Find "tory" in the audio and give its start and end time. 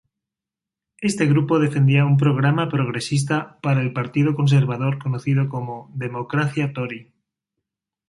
6.73-7.13